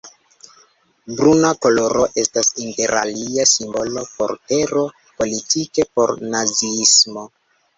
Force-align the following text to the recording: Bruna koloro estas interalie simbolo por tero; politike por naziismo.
Bruna 1.17 1.51
koloro 1.65 2.07
estas 2.21 2.49
interalie 2.67 3.45
simbolo 3.51 4.07
por 4.15 4.35
tero; 4.53 4.87
politike 5.21 5.87
por 5.99 6.17
naziismo. 6.33 7.29